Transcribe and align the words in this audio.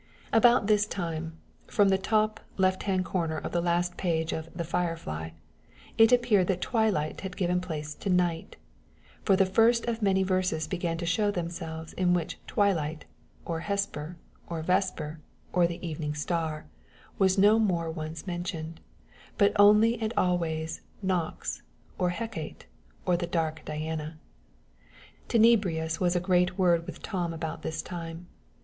About 0.33 0.65
this 0.65 0.87
time, 0.87 1.37
from 1.67 1.89
the 1.89 1.97
top, 1.99 2.39
left 2.57 2.81
hand 2.89 3.05
corner 3.05 3.37
of 3.37 3.51
the 3.51 3.61
last 3.61 3.97
page 3.97 4.33
of 4.33 4.49
"The 4.51 4.63
Firefly," 4.63 5.29
it 5.95 6.11
appeared 6.11 6.47
that 6.47 6.59
Twilight 6.59 7.21
had 7.21 7.37
given 7.37 7.61
place 7.61 7.93
to 7.93 8.09
Night; 8.09 8.55
for 9.21 9.35
the 9.35 9.45
first 9.45 9.85
of 9.85 10.01
many 10.01 10.23
verses 10.23 10.65
began 10.65 10.97
to 10.97 11.05
show 11.05 11.29
themselves, 11.29 11.93
in 11.93 12.15
which 12.15 12.39
Twilight, 12.47 13.05
or 13.45 13.59
Hesper, 13.59 14.17
or 14.49 14.63
Vesper, 14.63 15.19
or 15.53 15.67
the 15.67 15.87
Evening 15.87 16.15
Star, 16.15 16.65
was 17.19 17.37
no 17.37 17.59
more 17.59 17.91
once 17.91 18.25
mentioned, 18.25 18.79
but 19.37 19.53
only 19.59 20.01
and 20.01 20.13
al 20.17 20.35
ways 20.35 20.81
Nox, 21.03 21.61
or 21.99 22.09
Hecate, 22.09 22.65
or 23.05 23.17
the 23.17 23.27
dark 23.27 23.61
Diana. 23.65 24.17
Tenebrious 25.27 25.99
was 25.99 26.15
a 26.15 26.19
great 26.19 26.57
word 26.57 26.87
with 26.87 27.03
Tom 27.03 27.35
about 27.35 27.61
this 27.61 27.83
time. 27.83 28.25